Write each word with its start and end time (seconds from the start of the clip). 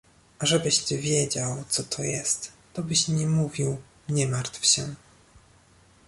—A 0.39 0.45
żebyś 0.45 0.79
ty 0.79 0.97
wiedział, 0.97 1.63
co 1.69 1.83
to 1.83 2.03
jest, 2.03 2.51
to 2.73 2.83
byś 2.83 3.07
nie 3.07 3.27
mówił 3.27 3.81
„nie 4.09 4.27
martw 4.27 4.65
się”. 4.65 4.95